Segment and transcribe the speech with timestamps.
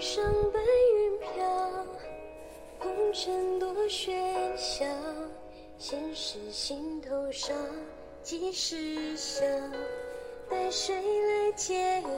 [0.00, 1.86] 上白云飘，
[2.78, 4.10] 红尘多喧
[4.56, 4.82] 嚣，
[5.76, 7.54] 现实心头上
[8.22, 9.44] 几时晓？
[10.48, 12.08] 待谁来解套？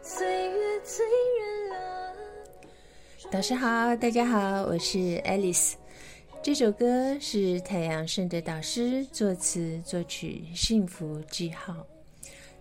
[0.00, 1.76] 岁月催人老。
[3.30, 5.74] 导师好，大家好，我是 Alice。
[6.42, 11.76] 这首歌是太阳圣的导师作词作曲，幸福记号。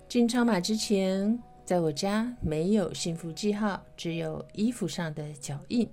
[0.10, 5.90] 进超马之前，在我家没有幸福记号，只有衣服上的脚印。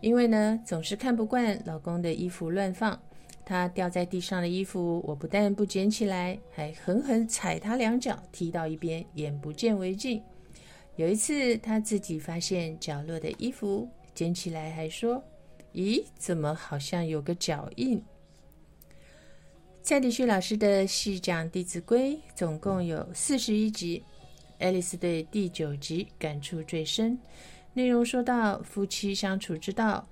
[0.00, 3.00] 因为呢，总是看不惯老公的衣服乱放，
[3.44, 10.22] 他掉在地上的衣服，我不但不捡起来，还狠狠踩他两脚，踢到一边，眼不见为净。
[10.96, 15.22] 有一次，他自己发现角落的衣服，捡起来还说
[15.72, 18.02] ：“咦，怎么好像有个脚印？”
[19.82, 24.02] 蔡迪旭老师的细讲《弟子规》总共有四十一集，
[24.64, 27.18] 爱丽丝对第九集感触最深。
[27.74, 30.08] 内容说到夫妻相处之道，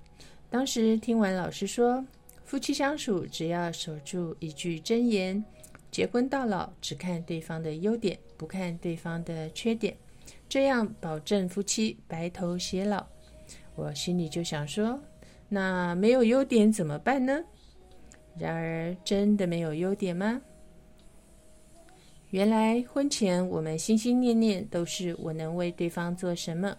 [0.51, 2.05] 当时听完老师说，
[2.45, 5.43] 夫妻相处只要守住一句真言：
[5.91, 9.97] 结婚到老，只看对方的优点，不看对方的缺点，
[10.51, 13.07] 这样保证夫妻白头偕老。
[13.75, 15.03] 我心里就想说，
[15.49, 17.43] 那没有优点怎么办呢？
[18.37, 20.43] 然而，真的没有优点吗？
[22.33, 26.75] 原来婚前我们心心念念都是我能为对方做什么，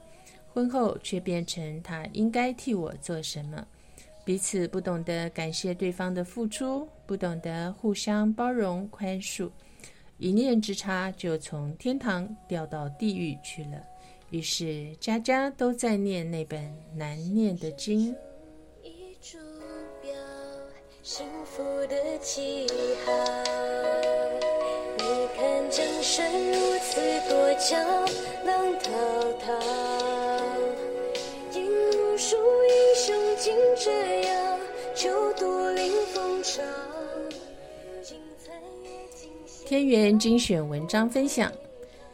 [0.52, 3.64] 婚后却变成他应该替我做什么。
[4.26, 9.48] 彼此不懂得感谢对方的付出，不懂得互相包容宽恕，
[10.18, 13.80] 一念之差就从天堂掉到地狱去了。
[14.31, 18.09] 于是家家都在念那本难念的经。
[18.81, 19.38] 一株
[20.02, 20.12] 标，
[21.04, 22.66] 幸福的记
[23.06, 23.92] 号。
[25.75, 27.75] 江山如此多娇，
[28.45, 28.91] 浪滔
[29.39, 29.52] 滔。
[31.55, 34.59] 引如数英雄竞折腰，
[34.94, 36.62] 九度临风潮。
[38.03, 39.66] 精彩也惊喜。
[39.66, 41.51] 天元精选文章分享，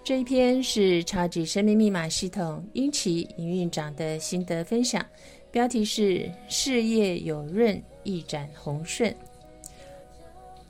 [0.06, 5.06] 这一篇是超级生命密码系统英奇营运长的心得分享，
[5.52, 9.14] 标题是“事业有润，一展宏顺”。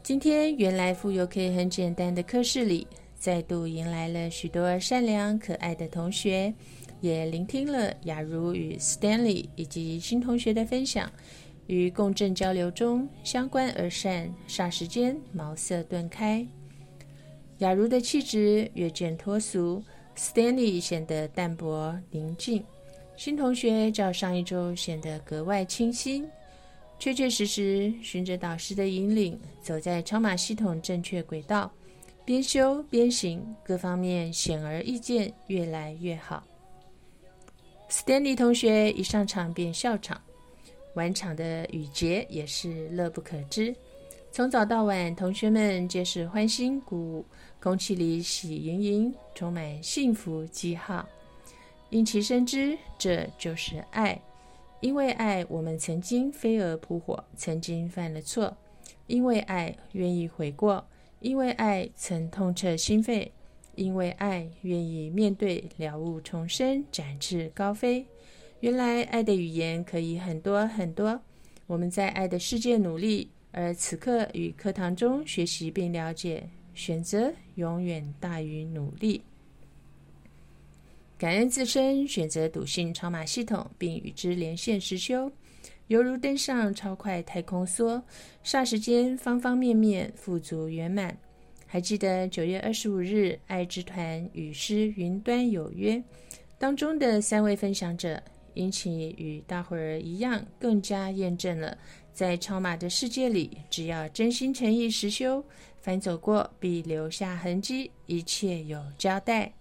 [0.01, 2.87] 今天原来富有可以很简单的课室里，
[3.19, 6.51] 再度迎来了许多善良可爱的同学，
[6.99, 11.11] 也聆听了雅茹与 Stanley 以及新同学的分享。
[11.67, 16.43] 与共振交流中，相关而善，霎时间茅塞顿开。
[17.59, 19.83] 雅茹的气质越见脱俗
[20.17, 22.63] ，Stanley 显得淡泊宁静，
[23.15, 26.25] 新同学较上一周显得格外清新。
[26.99, 31.71] 确确实实循着导师的引领，走在超马系统正确轨道，
[32.25, 36.43] 边修边行，各方面显而易见，越来越好。
[37.89, 40.21] Stanley 同学一上场便笑场，
[40.95, 43.73] 晚场的雨杰也是乐不可支。
[44.31, 47.25] 从早到晚，同学们皆是欢欣鼓舞，
[47.61, 51.07] 空气里喜盈盈，充满幸福记号。
[51.89, 54.21] 因其深知，这就是爱。
[54.81, 58.55] 因为爱，我们曾经飞蛾扑火，曾经犯了错；
[59.07, 60.85] 因为爱，愿意悔过；
[61.19, 63.29] 因为爱，曾痛彻心扉；
[63.75, 68.05] 因为爱，愿意面对了悟重生，展翅高飞。
[68.61, 71.21] 原来爱的语言可以很多很多。
[71.67, 79.23] 我们在爱的世界努力，而此刻与课堂中学习并了解，选择永远大于努力。
[81.19, 85.29] 感恩自身，选择笃信超马系统，并与之连线实修，
[85.87, 88.01] 犹如登上超快太空梭，
[88.41, 91.17] 霎时间方方面面富足圆满。
[91.67, 96.01] 还记得九月二十五日爱之团与诗云端有约
[96.57, 101.77] 当中的三位分享者，因其与大伙儿一样，更加验证了
[102.13, 105.43] 在超马的世界里，只要真心诚意实修，
[105.81, 109.58] 凡走过必留下痕迹，一切有交代。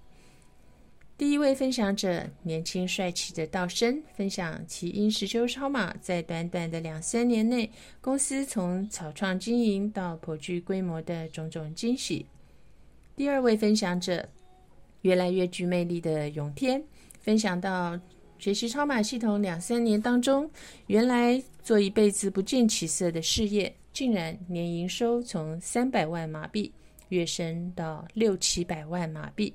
[1.19, 7.69] 第一位分享者，年轻帅气的道生，分享其因实修超马，在短短的两三年内，
[8.01, 12.25] 公司从草创经营到颇具规模的种种惊喜。
[13.17, 14.29] 第二位分享者，
[15.03, 16.81] 越来越具魅力的永天，
[17.21, 17.99] 分享到
[18.39, 20.49] 学习超马系统两三年当中，
[20.87, 26.73] 原来做一辈子不见起色的事业，竟然年营收从三百万马币
[27.09, 29.53] 跃升到六七百万马币。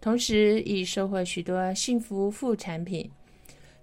[0.00, 3.10] 同时已收获许多幸福副产品。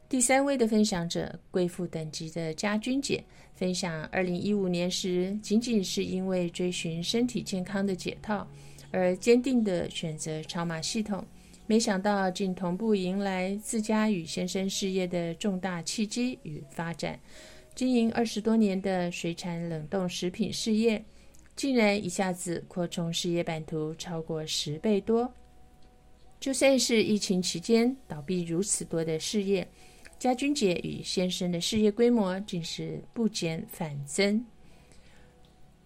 [0.09, 3.23] 第三位的分享者，贵妇等级的家君姐，
[3.53, 8.47] 分享二零一五年时，仅仅是因为追寻身体健康的解套，
[8.89, 11.23] 而坚定的选择超马系统，
[11.67, 17.19] 没想到竟同步迎来自家与先生事业的重大契机与发展。
[17.75, 21.03] 经营二十多年的水产冷冻食品事业，
[21.55, 25.31] 竟然一下子扩充事业版图超过十倍多。
[26.39, 29.67] 就算是疫情期间倒闭如此多的事业，
[30.19, 34.45] 家君姐与先生的事业规模竟是不减反增。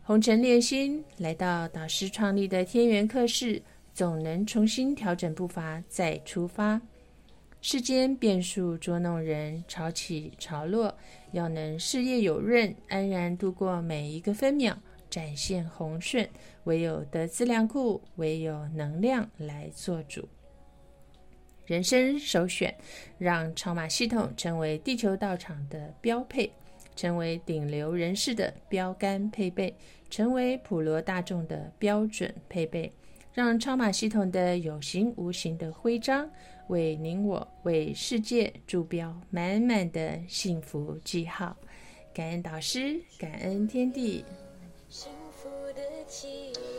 [0.03, 3.61] 红尘炼心，来到导师创立的天元客室。
[3.93, 6.81] 总能重新调整步伐，再出发。
[7.61, 10.97] 世间变数捉弄人，潮起潮落，
[11.33, 14.77] 要能事业有润，安然度过每一个分秒，
[15.09, 16.27] 展现红顺，
[16.63, 20.25] 唯有得资粮库，唯有能量来做主。
[21.71, 22.75] 人生首选，
[23.17, 26.51] 让超马系统成为地球道场的标配，
[26.97, 29.73] 成为顶流人士的标杆配备，
[30.09, 32.91] 成为普罗大众的标准配备。
[33.33, 36.29] 让超马系统的有形无形的徽章，
[36.67, 41.55] 为您我为世界注标满满的幸福记号。
[42.13, 44.25] 感恩导师，感恩天地。
[44.89, 46.70] 幸福的记号。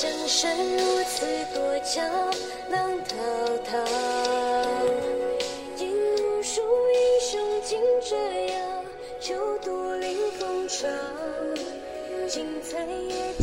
[0.00, 2.02] 江山如此多娇，
[2.70, 3.18] 浪滔
[3.66, 3.78] 滔。
[5.76, 8.16] 引无数英雄竞折
[8.46, 8.84] 腰，
[9.20, 10.88] 就独领风潮。
[12.26, 13.34] 精彩也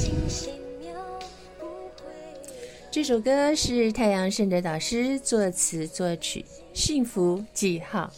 [2.90, 6.44] 这首歌是太阳圣的导师作词作曲，
[6.74, 8.12] 幸福记号。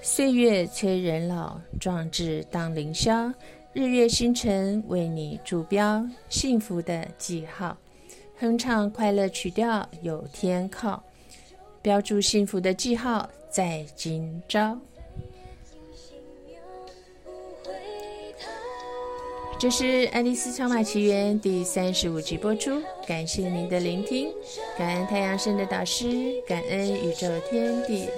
[0.00, 3.30] 岁月催人老，壮志当凌霄。
[3.72, 7.78] 日月星辰为你注标，幸福的记号。
[8.40, 11.04] 哼唱快乐曲调有天靠，
[11.80, 14.76] 标注幸福的记号在今朝。
[19.56, 24.32] 这是《爱丽丝超马奇缘》第三十五集播出，感谢您的聆听，
[24.76, 28.08] 感恩太阳神的导师，感恩宇宙天地。